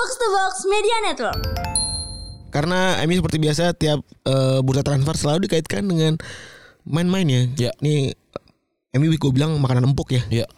[0.00, 1.40] Box to Box Media Network.
[2.48, 6.16] Karena MU seperti biasa tiap eh, bursa transfer selalu dikaitkan dengan
[6.88, 7.68] main-main ya.
[7.68, 7.70] Ya.
[7.84, 8.16] Nih
[8.96, 10.24] MU gue bilang makanan empuk ya.
[10.32, 10.48] Iya.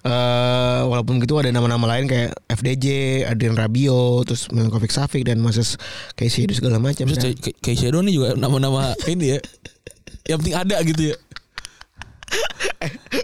[0.00, 2.86] Eh walaupun gitu ada nama-nama lain kayak FDJ,
[3.28, 5.76] Adrian Rabiot, terus Milinkovic Savic dan Moses
[6.16, 7.04] Casey itu segala macam.
[7.60, 9.38] Shadow nih juga nama-nama ini ya.
[10.24, 11.16] Yang penting ada gitu ya.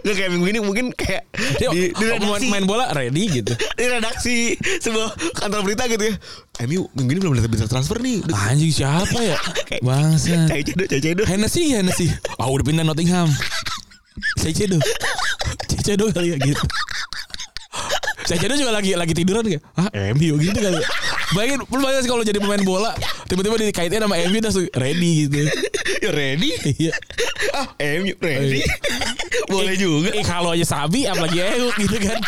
[0.07, 1.27] Nggak kayak minggu ini mungkin kayak
[1.59, 3.51] Dia di, di main, redaksi, main bola ready gitu.
[3.79, 6.15] di redaksi sebuah kantor berita gitu ya.
[6.63, 8.23] MU minggu ini belum bisa bisa transfer nih.
[8.31, 9.35] Anjing siapa ya?
[9.87, 10.47] Bangsa.
[10.47, 11.27] Cai cedo, cai cedo.
[11.27, 12.07] Hennessy Hennessy.
[12.39, 13.27] Ah udah pindah Nottingham.
[14.39, 14.79] Saya cedo.
[15.67, 16.63] Saya cedo kali ya gitu.
[18.23, 20.79] Saya cedo juga lagi lagi tiduran kayak ah MU gitu kali.
[20.79, 20.87] ya.
[21.35, 22.95] Bayangin, lu bayangin sih kalau jadi pemain bola
[23.27, 25.35] tiba-tiba dikaitin sama MU langsung ready gitu.
[25.97, 26.53] Ya ready?
[26.77, 26.93] Iya.
[27.57, 27.67] Ah,
[27.97, 28.61] MU ready.
[29.45, 30.09] Boleh juga.
[30.17, 32.19] Eh kalau aja Sabi apalagi Euk gitu kan.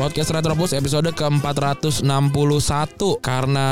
[0.00, 2.00] Podcast Retropus episode ke-461
[3.20, 3.68] karena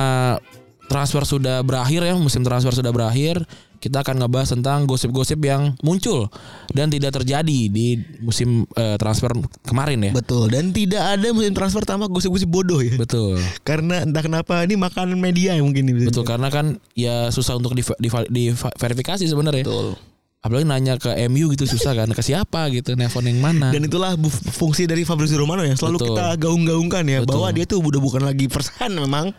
[0.93, 3.41] transfer sudah berakhir ya, musim transfer sudah berakhir.
[3.79, 6.27] Kita akan ngebahas tentang gosip-gosip yang muncul
[6.75, 9.31] dan tidak terjadi di musim eh, transfer
[9.63, 10.13] kemarin ya.
[10.13, 10.51] Betul.
[10.51, 12.99] Dan tidak ada musim transfer tanpa gosip-gosip bodoh ya.
[12.99, 13.39] Betul.
[13.63, 16.11] Karena entah kenapa ini makanan media ya mungkin ini.
[16.11, 19.63] Betul karena kan ya susah untuk di, di, di- verifikasi sebenarnya.
[19.63, 19.95] Betul.
[20.39, 23.75] Apalagi nanya ke MU gitu susah kan ke siapa gitu nelfon yang mana.
[23.75, 24.15] Dan itulah
[24.55, 26.09] fungsi dari Fabrizio Romano yang selalu Betul.
[26.15, 27.31] kita gaung-gaungkan ya Betul.
[27.35, 28.47] bahwa dia tuh udah bukan lagi
[28.79, 29.35] hand memang,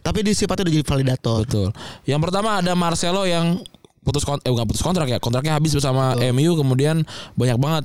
[0.00, 1.38] tapi dia sifatnya udah jadi validator.
[1.44, 1.68] Betul.
[2.08, 3.60] Yang pertama ada Marcelo yang
[4.08, 5.20] putus kont eh bukan putus kontrak ya.
[5.20, 7.04] Kontraknya habis bersama MU kemudian
[7.36, 7.84] banyak banget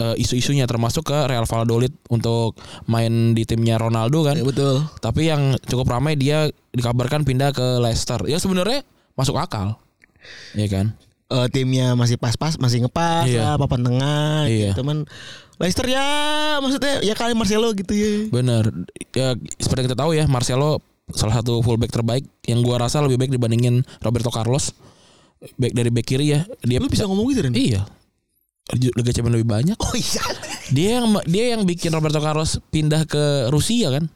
[0.00, 2.56] eh, isu-isunya termasuk ke Real Valladolid untuk
[2.88, 4.40] main di timnya Ronaldo kan.
[4.40, 4.88] Ya, betul.
[5.04, 8.24] Tapi yang cukup ramai dia dikabarkan pindah ke Leicester.
[8.24, 8.80] Ya sebenarnya
[9.12, 9.76] masuk akal.
[10.56, 10.86] Iya kan?
[11.30, 13.54] Eh, timnya masih pas-pas, masih ngepas Iya.
[13.54, 14.50] lah, papan tengah.
[14.50, 14.74] Iya.
[14.74, 14.82] Gitu.
[14.82, 15.06] Teman
[15.60, 16.06] Leicester ya
[16.64, 18.32] maksudnya ya kali Marcelo gitu ya.
[18.32, 18.72] Bener.
[19.12, 20.80] Ya seperti yang kita tahu ya, Marcelo
[21.14, 24.72] salah satu fullback terbaik yang gua rasa lebih baik dibandingin Roberto Carlos.
[25.56, 26.44] Back dari back kiri ya.
[26.60, 27.56] Dia Lu bisa ngomong gitu Ren?
[27.56, 27.88] Iya.
[28.70, 29.76] Liga Champions lebih banyak.
[29.80, 30.22] Oh iya.
[30.70, 34.06] Dia yang dia yang bikin Roberto Carlos pindah ke Rusia kan?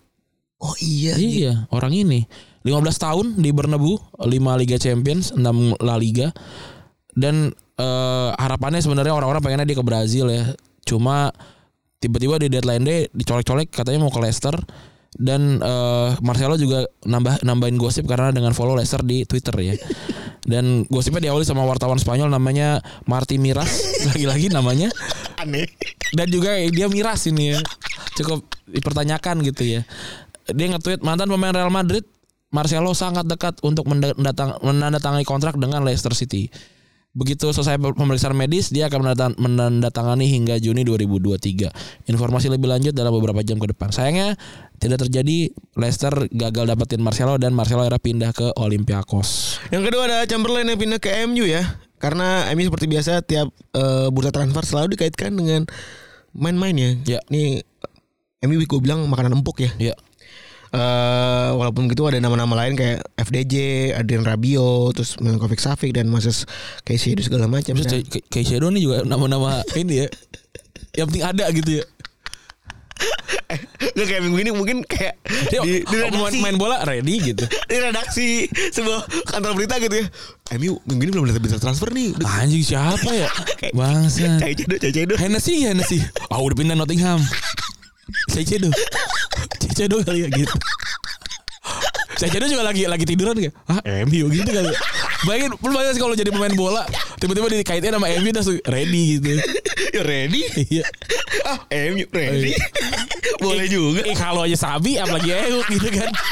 [0.62, 1.18] Oh iya.
[1.18, 2.28] Iya, orang ini.
[2.64, 5.42] 15 tahun di Bernabeu, 5 Liga Champions, 6
[5.82, 6.30] La Liga.
[7.12, 10.54] Dan eh, harapannya sebenarnya orang-orang pengennya dia ke Brazil ya.
[10.86, 11.34] Cuma
[11.98, 14.54] tiba-tiba di deadline day dicolek-colek katanya mau ke Leicester
[15.14, 19.75] dan eh, Marcelo juga nambah nambahin gosip karena dengan follow Leicester di Twitter ya.
[20.44, 23.80] Dan gosipnya diawali sama wartawan Spanyol namanya Marti Miras.
[24.12, 24.92] Lagi-lagi namanya.
[25.41, 25.64] Aneh.
[26.12, 27.60] dan juga dia miras ini ya.
[28.20, 29.80] Cukup dipertanyakan gitu ya.
[30.53, 32.04] Dia nge-tweet mantan pemain Real Madrid
[32.54, 36.47] Marcelo sangat dekat untuk mendatang, menandatangani kontrak dengan Leicester City.
[37.14, 41.70] Begitu selesai pemeriksaan medis dia akan menandat- menandatangani hingga Juni 2023
[42.10, 43.91] informasi lebih lanjut dalam beberapa jam ke depan.
[43.91, 44.34] Sayangnya
[44.78, 50.18] tidak terjadi Leicester gagal dapetin Marcelo dan Marcelo akhirnya pindah ke Olympiakos Yang kedua ada
[50.26, 51.62] Chamberlain yang pindah ke MU ya.
[52.02, 55.64] Karena MU seperti biasa tiap eh, bursa transfer selalu dikaitkan dengan
[56.36, 56.90] main-main ya.
[57.16, 57.20] Ya.
[57.32, 57.64] Nih
[58.44, 59.72] MU gue bilang makanan empuk ya.
[59.80, 59.94] ya
[60.74, 63.54] Eh walaupun gitu ada nama-nama lain kayak FDJ,
[63.94, 66.50] Adrian Rabiot, terus Milinkovic Savic dan Moses
[67.14, 67.78] itu segala macam.
[67.78, 70.06] terus Shadow nih juga nama-nama ini ya
[70.98, 71.84] yang penting ada gitu ya
[73.94, 75.15] Nggak kayak minggu ini mungkin kayak
[75.50, 77.44] Dia di, di main, redaksi, main bola ready gitu.
[77.71, 78.27] di redaksi
[78.75, 80.06] sebuah kantor berita gitu ya.
[80.59, 82.10] MU minggu ini belum bisa bisa transfer nih.
[82.19, 83.31] Udah Anjing siapa ya?
[83.78, 84.43] Bangsa.
[84.43, 85.15] cai cedo, cai cedo.
[85.15, 86.03] Hennessy Hennessy.
[86.27, 87.22] Ah udah pindah Nottingham.
[88.34, 88.69] Saya cedo.
[89.62, 90.54] Saya cedo kali ya gitu.
[92.15, 94.71] Saya cedo juga lagi lagi tiduran kayak ah MU gitu kali.
[94.71, 94.78] ya.
[95.25, 96.84] Bayangin, lu bayangin sih kalau jadi pemain bola
[97.16, 99.41] tiba-tiba dikaitin sama MU langsung ready gitu.
[99.94, 100.41] Ya ready?
[100.69, 100.84] Iya.
[101.49, 101.59] Ah,
[101.91, 102.53] MU ready.
[103.40, 104.02] Boleh juga.
[104.04, 106.10] Eh kalau aja Sabi apalagi Euk gitu kan.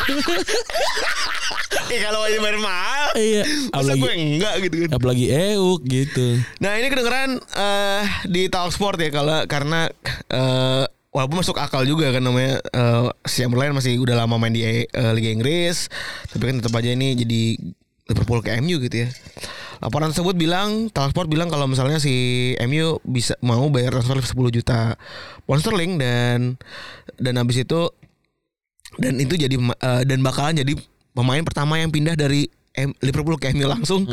[1.92, 3.08] Eh kalau aja bayar mahal.
[3.16, 3.42] Iya.
[3.69, 4.88] Masa Apalagi gue enggak gitu kan.
[4.97, 6.27] apalagi Euk gitu.
[6.60, 9.89] Nah ini kedengeran eh di Talksport ya kalau karena
[10.28, 14.65] eh walaupun masuk akal juga kan namanya eh si Chamberlain masih udah lama main di
[14.65, 15.92] eh, Liga Inggris
[16.33, 17.42] tapi kan tetap aja ini jadi
[18.09, 19.09] Liverpool ke MU gitu ya.
[19.83, 22.15] Laporan tersebut bilang Talksport bilang kalau misalnya si
[22.63, 24.95] MU bisa mau bayar transfer 10 juta
[25.43, 26.55] pound sterling dan
[27.19, 27.91] dan habis itu
[28.97, 30.79] dan itu jadi eh, dan bakalan jadi
[31.11, 34.07] pemain pertama yang pindah dari M- Liverpool ke MU langsung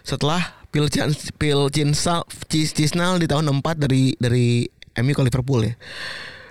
[0.00, 0.40] setelah
[0.70, 4.64] Phil Chan Phil Chinsal Cis Cisnal di tahun 4 dari dari
[4.96, 5.74] MU ke Liverpool ya.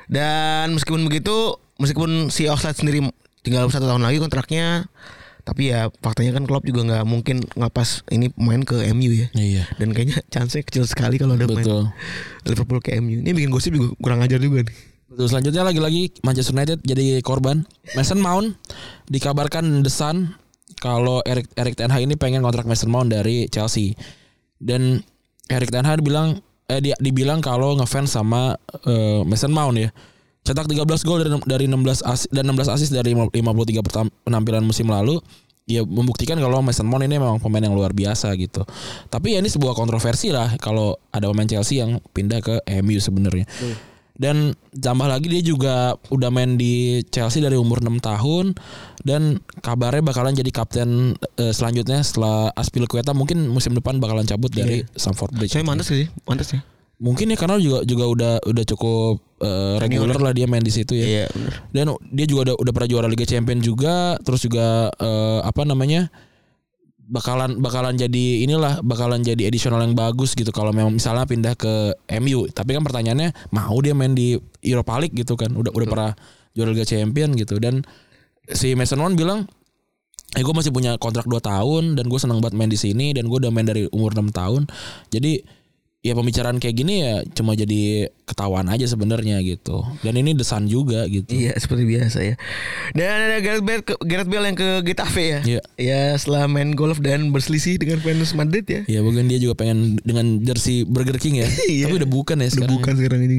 [0.10, 3.06] Dan meskipun begitu, meskipun si Oxlade sendiri
[3.40, 4.90] tinggal satu tahun lagi kontraknya,
[5.44, 9.28] Tapi ya faktanya kan Klopp juga nggak mungkin ngelepas ini pemain ke MU ya.
[9.34, 9.64] Iya.
[9.80, 11.90] Dan kayaknya chance kecil sekali kalau ada Betul.
[12.46, 13.24] Liverpool ke MU.
[13.24, 14.76] Ini bikin gosip juga kurang ajar juga nih.
[15.10, 17.66] Betul selanjutnya lagi-lagi Manchester United jadi korban.
[17.98, 18.54] Mason Mount
[19.10, 20.38] dikabarkan The Sun
[20.78, 23.98] kalau Erik Erik Ten Hag ini pengen kontrak Mason Mount dari Chelsea.
[24.62, 25.02] Dan
[25.50, 28.54] Erik Ten Hag bilang eh dia dibilang kalau ngefans sama
[28.86, 29.90] eh, Mason Mount ya.
[30.42, 34.90] Cetak 13 gol dari dari 16 asis dan 16 asis dari 53 pertam- penampilan musim
[34.90, 35.20] lalu.
[35.70, 38.66] Ya membuktikan kalau Mason Mount ini memang pemain yang luar biasa gitu.
[39.08, 43.46] Tapi ya ini sebuah kontroversi lah kalau ada pemain Chelsea yang pindah ke MU sebenarnya.
[44.20, 48.52] Dan tambah lagi dia juga udah main di Chelsea dari umur 6 tahun
[49.08, 54.84] dan kabarnya bakalan jadi kapten eh, selanjutnya setelah Aspilicueta mungkin musim depan bakalan cabut dari
[54.92, 55.54] Stamford Bridge.
[55.56, 56.10] Saya mantas sih?
[56.28, 56.60] Mantas ya?
[57.00, 61.00] Mungkin ya karena juga juga udah udah cukup eh, reguler lah dia main di situ
[61.00, 61.06] ya.
[61.08, 61.26] Iya.
[61.72, 66.12] Dan dia juga udah, udah pernah juara Liga Champion juga, terus juga eh, apa namanya?
[67.10, 71.98] bakalan bakalan jadi inilah bakalan jadi additional yang bagus gitu kalau memang misalnya pindah ke
[72.22, 72.46] MU.
[72.54, 75.50] Tapi kan pertanyaannya mau dia main di Europa League gitu kan.
[75.58, 76.12] Udah udah pernah
[76.54, 77.82] juara Liga Champion gitu dan
[78.46, 79.50] si Mason Mount bilang
[80.38, 83.26] Eh gue masih punya kontrak 2 tahun dan gue senang banget main di sini dan
[83.26, 84.70] gue udah main dari umur 6 tahun.
[85.10, 85.42] Jadi
[86.00, 89.82] ya pembicaraan kayak gini ya cuma jadi ketahuan aja sebenarnya gitu.
[90.00, 91.34] Dan ini desan juga gitu.
[91.34, 92.36] Iya seperti biasa ya.
[92.94, 95.40] Dan ada Gareth Bale, ke, Gareth Bale yang ke Getafe ya.
[95.42, 95.62] Iya.
[95.76, 98.82] Ya setelah main golf dan berselisih dengan fans Madrid ya.
[98.86, 101.50] Ya mungkin dia juga pengen dengan jersey Burger King ya.
[101.70, 101.86] Iya.
[101.86, 102.74] Tapi udah bukan ya Udah sekarang.
[102.78, 103.38] bukan sekarang ini.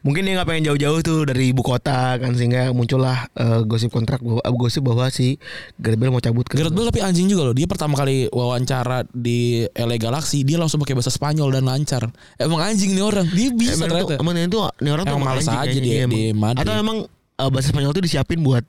[0.00, 4.22] Mungkin dia nggak pengen jauh-jauh tuh dari ibu kota kan sehingga muncullah eh, gosip kontrak
[4.22, 5.34] bahwa eh, gosip bahwa si
[5.76, 7.54] Gareth Bale mau cabut ke Gareth Bale tapi anjing juga loh.
[7.54, 12.06] Dia pertama kali wawancara di LA Galaxy dia langsung pakai bahasa Spanyol dan lancar.
[12.36, 13.26] Emang anjing nih orang.
[13.26, 14.14] Dia bisa Emang ternyata.
[14.14, 15.90] tuh, emang itu ini orang tuh Emang males anjing aja iya, di
[16.26, 16.40] emang.
[16.40, 16.62] Madrid.
[16.62, 16.98] Atau emang
[17.36, 18.64] eh, bahasa Spanyol tuh disiapin buat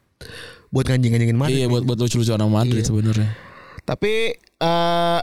[0.68, 1.58] buat nganjing-nganjingin Madrid.
[1.58, 2.88] Iya buat buat lucu-lucuan sama Madrid Iya.
[2.88, 3.30] sebenarnya.
[3.82, 5.20] Tapi eh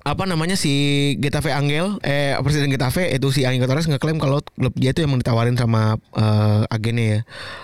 [0.00, 0.72] apa namanya si
[1.16, 5.20] Getafe Angel eh presiden Getafe itu si Angel Torres ngeklaim kalau klub dia itu emang
[5.20, 7.20] ditawarin sama eh, agennya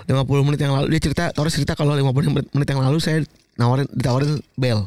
[0.06, 3.00] ya 50 menit yang lalu dia cerita Torres cerita kalau 50 menit- menit yang lalu
[3.00, 3.24] saya
[3.56, 4.84] nawarin ditawarin Bell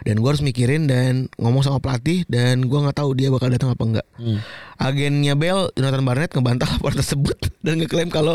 [0.00, 3.70] dan gue harus mikirin dan ngomong sama pelatih dan gue nggak tahu dia bakal datang
[3.70, 4.40] apa enggak Hmm.
[4.76, 8.34] agennya Bell Jonathan Barnett ngebantah laporan tersebut dan ngeklaim kalau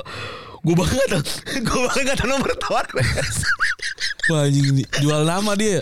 [0.60, 1.24] gue bakal nggak tahu
[1.66, 2.86] gue bakal nggak tahu nomor tawar
[4.24, 5.82] Wah anjing ini jual nama dia.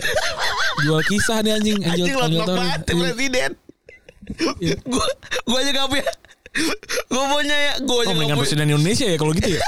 [0.80, 1.76] Jual kisah nih anjing.
[1.78, 2.48] Anjing lot Torres.
[2.56, 3.50] banget presiden.
[4.58, 4.76] Iya.
[4.82, 5.04] Gua
[5.44, 6.06] gua aja gak punya.
[7.06, 8.34] Gua punya ya, gua aja Oh, gak punya.
[8.34, 9.60] presiden Indonesia ya kalau gitu ya.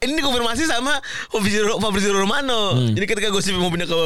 [0.00, 0.96] Ini dikonfirmasi sama
[1.28, 2.74] Fabrizio, Fabrizio Romano.
[2.74, 2.92] Hmm.
[2.92, 4.00] Jadi ketika gosip mau pindah ke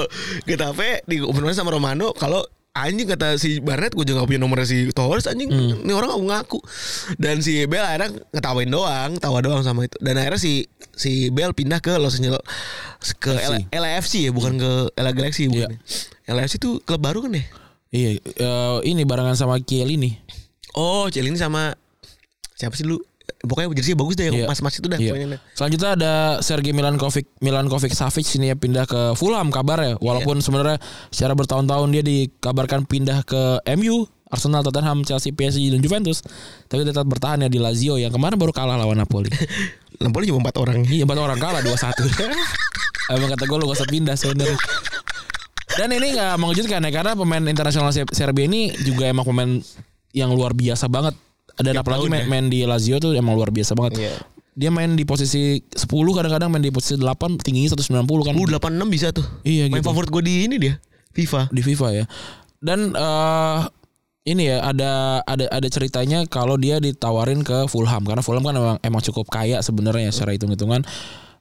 [0.45, 4.87] Getafe, dikonfirmasi sama Romano kalau anjing kata si Barnett gue juga gak punya nomornya si
[4.93, 5.83] Torres anjing Hmm.
[5.83, 6.59] ini orang aku ngaku
[7.17, 10.63] dan si Bell akhirnya ngetawain doang tawa doang sama itu dan akhirnya si
[10.95, 12.39] si Bell pindah ke Los Angeles
[13.17, 13.35] ke
[13.69, 15.79] LAFC ya bukan ke LA Galaxy bukan Iya.
[16.23, 16.33] ya.
[16.35, 17.45] LAFC itu klub baru kan ya
[17.89, 20.13] Iya, eh, ini barengan sama Kiel ini.
[20.71, 21.73] Oh, Cel ini sama
[22.53, 23.01] siapa sih lu?
[23.39, 24.47] Pokoknya jersey bagus deh, Iya.
[24.47, 24.97] mas-mas itu dah.
[24.97, 25.13] Iya.
[25.13, 25.41] pokoknya dah.
[25.53, 29.97] Selanjutnya ada Sergei Milankovic Milankovic Savic ini ya pindah ke Fulham kabarnya.
[29.99, 33.41] Walaupun sebenarnya secara bertahun-tahun dia dikabarkan pindah ke
[33.75, 36.21] MU, Arsenal, Tottenham, Chelsea, PSG dan Juventus.
[36.65, 39.31] Tapi dia tetap bertahan ya di Lazio yang kemarin baru kalah lawan Napoli.
[39.99, 40.83] Napoli cuma empat orang.
[40.85, 42.07] Iya empat orang kalah 2-1
[43.11, 44.55] Emang kata gue lu gak usah pindah sebenarnya
[45.71, 49.59] Dan ini gak mengejutkan ya Karena pemain internasional Se- Serbia ini Juga emang pemain
[50.11, 51.17] yang luar biasa banget
[51.59, 52.27] Dan Tiap apalagi main, ya.
[52.31, 54.13] main di Lazio tuh emang luar biasa banget Iya.
[54.59, 58.91] Dia main di posisi 10 kadang-kadang main di posisi 8 Tingginya 190 kan Lu 86
[58.91, 59.23] bisa tuh.
[59.43, 60.75] Iya Main gitu favorit gue di ini dia.
[61.15, 61.51] FIFA.
[61.51, 62.05] Di FIFA ya
[62.59, 63.61] Dan eh
[64.29, 68.77] ini ya ada ada ada ceritanya kalau dia ditawarin ke Fulham karena Fulham kan emang,
[68.85, 70.85] emang cukup kaya sebenarnya ya secara hitung-hitungan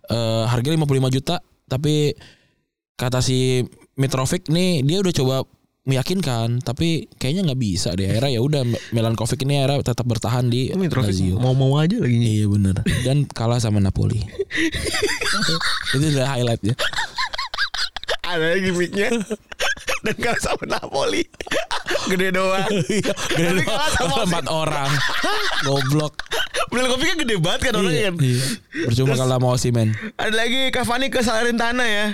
[0.07, 0.87] eh harga 55
[1.19, 1.35] juta
[1.67, 2.15] tapi
[2.95, 3.67] kata si
[3.99, 5.35] Mitrovic nih dia udah coba
[5.87, 10.75] meyakinkan tapi kayaknya nggak bisa deh akhirnya ya udah Milankovic ini akhirnya tetap bertahan di
[10.75, 12.43] Lazio mau-mau aja lagi.
[12.43, 14.19] iya bener dan kalah sama Napoli
[15.95, 16.75] itu udah highlightnya
[18.27, 19.07] Ada gimmicknya.
[20.03, 21.23] Dan kalah sama Napoli.
[22.11, 22.67] Gede doang.
[22.91, 24.91] Iya, Tapi kalah sama empat orang
[25.63, 26.19] goblok
[26.67, 28.15] Beli kopi kan gede banget kan orangnya iya, kan.
[28.19, 28.45] iya.
[28.83, 32.07] percuma kalah sama Osimhen Ada lagi Cavani ke Salernitana ya.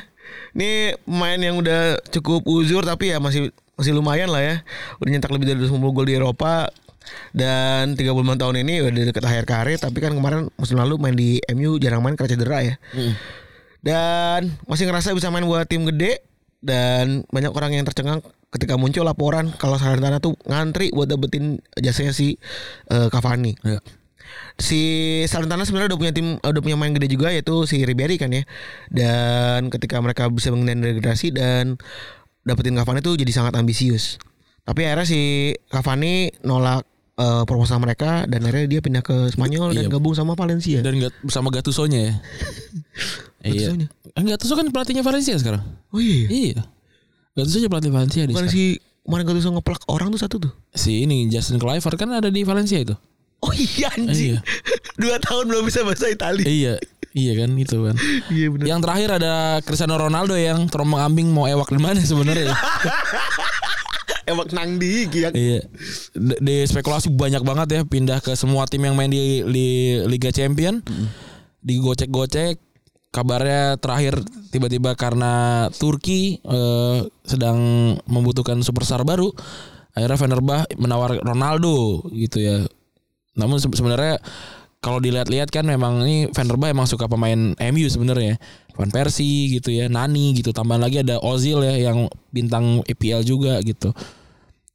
[0.54, 4.56] Ini pemain yang udah cukup uzur tapi ya masih masih lumayan lah ya.
[5.02, 6.70] Udah nyetak lebih dari 250 gol di Eropa
[7.36, 11.44] dan 35 tahun ini udah deket akhir karir tapi kan kemarin musim lalu main di
[11.52, 12.76] MU jarang main karena cedera ya.
[13.84, 16.24] Dan masih ngerasa bisa main buat tim gede
[16.64, 22.16] dan banyak orang yang tercengang ketika muncul laporan kalau Salernitana tuh ngantri buat dapetin jasanya
[22.16, 22.40] si
[22.88, 23.58] eh, Cavani.
[23.66, 23.82] Iya.
[24.56, 24.82] si
[25.28, 28.48] Salernitana sebenarnya udah punya tim udah punya main gede juga yaitu si Ribery kan ya.
[28.88, 31.76] Dan ketika mereka bisa menghindari degradasi dan
[32.44, 34.20] dapetin Cavani itu jadi sangat ambisius.
[34.64, 35.22] Tapi akhirnya si
[35.68, 39.92] Cavani nolak eh, proposal mereka dan akhirnya dia pindah ke Spanyol dan Iya.
[39.92, 40.80] gabung sama Valencia.
[40.80, 42.14] Dan gak bersama Gattuso-nya ya.
[43.54, 43.76] iya.
[44.16, 45.64] Eh, Gattuso kan pelatihnya Valencia sekarang.
[45.92, 46.28] Oh iya.
[46.32, 46.62] Iya.
[47.36, 50.52] Gattuso aja pelatih Valencia di Bukan si kemarin tuh ngeplak orang tuh satu tuh.
[50.72, 52.96] Si ini Justin Kluivert kan ada di Valencia itu.
[53.44, 54.40] Oh iya anjing.
[54.40, 54.40] Iya.
[55.02, 56.48] Dua tahun belum bisa bahasa Italia.
[56.48, 56.74] iya.
[57.14, 57.96] Iya kan itu kan.
[58.28, 58.66] Iya benar.
[58.66, 62.50] Yang terakhir ada Cristiano Ronaldo yang terombang ambing mau ewak di mana sebenarnya.
[64.24, 65.30] Emang nang di ya.
[65.36, 65.62] iya.
[66.16, 69.68] Di spekulasi banyak banget ya pindah ke semua tim yang main di, di
[70.08, 70.82] Liga Champion.
[71.62, 72.60] Digocek-gocek.
[73.14, 77.58] Kabarnya terakhir tiba-tiba karena Turki eh, sedang
[78.10, 79.30] membutuhkan superstar baru.
[79.94, 82.66] Akhirnya Fenerbah menawar Ronaldo gitu ya.
[83.38, 84.18] Namun se- sebenarnya
[84.84, 88.36] kalau dilihat-lihat kan memang ini Fenerbah emang suka pemain MU sebenarnya.
[88.76, 90.52] Van Persie gitu ya, Nani gitu.
[90.52, 93.96] Tambahan lagi ada Ozil ya yang bintang EPL juga gitu.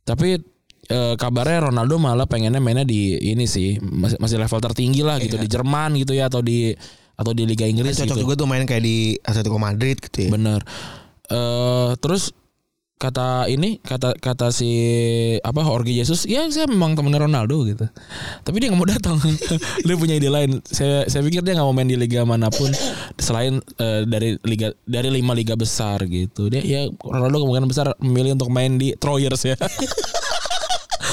[0.08, 0.40] Tapi
[0.88, 5.36] eh, kabarnya Ronaldo malah pengennya mainnya di ini sih masih, masih level tertinggi lah gitu
[5.36, 6.72] di Jerman gitu ya atau di
[7.18, 8.22] atau di Liga Inggris Cocok gitu.
[8.24, 10.30] juga tuh main kayak di Atletico Madrid gitu ya.
[10.32, 10.64] Bener.
[11.28, 12.32] Eh terus
[12.98, 14.70] kata ini kata kata si
[15.38, 17.86] apa Jorge Jesus ya saya memang temennya Ronaldo gitu.
[18.42, 19.16] Tapi dia nggak mau datang.
[19.86, 20.58] Dia punya ide lain.
[20.66, 22.68] Saya saya pikir dia nggak mau main di liga mana pun
[23.16, 26.50] selain eh, dari liga dari lima liga besar gitu.
[26.50, 29.56] Dia ya Ronaldo kemungkinan besar memilih untuk main di Troyers ya.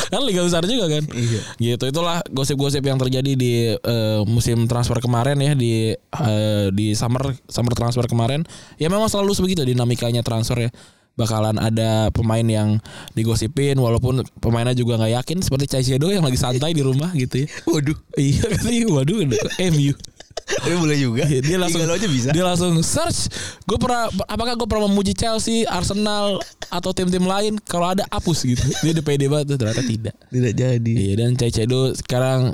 [0.06, 1.01] Kan liga besar juga kan?
[1.12, 1.42] Iya.
[1.58, 7.34] gitu itulah gosip-gosip yang terjadi di eh, musim transfer kemarin ya di eh, di summer
[7.50, 8.46] summer transfer kemarin.
[8.77, 10.72] Ya memang selalu begitu dinamikanya transfer ya
[11.15, 12.79] bakalan ada pemain yang
[13.15, 17.48] digosipin walaupun pemainnya juga nggak yakin seperti Caicedo yang lagi santai di rumah gitu ya
[17.67, 17.98] Waduh.
[18.19, 19.17] iya katanya waduh
[19.72, 19.95] MU
[20.45, 21.25] Tapi boleh juga.
[21.25, 22.29] Iya, dia langsung aja bisa.
[22.29, 23.34] dia langsung search
[23.65, 26.38] gue pernah apakah gue pernah memuji Chelsea Arsenal
[26.69, 30.53] atau tim-tim lain kalau ada hapus gitu dia udah pede banget tuh, ternyata tidak Tidak
[30.53, 30.91] jadi.
[30.93, 32.53] Iya dan Caicedo sekarang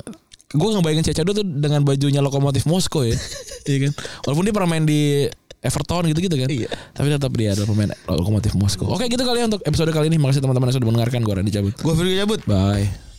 [0.52, 3.12] gue ngebayangin Caicedo tuh dengan bajunya lokomotif Moskow ya.
[3.68, 3.92] iya kan.
[4.24, 5.28] Walaupun dia pernah main di
[5.62, 6.50] Everton gitu-gitu kan.
[6.50, 6.68] Iya.
[6.92, 8.90] Tapi tetap dia adalah pemain lokomotif Moskow.
[8.90, 10.18] Oke gitu kali ya untuk episode kali ini.
[10.18, 11.20] Makasih teman-teman yang sudah mendengarkan.
[11.22, 11.74] Gue Randy cabut.
[11.78, 12.40] Gue Firly cabut.
[12.44, 13.11] Bye.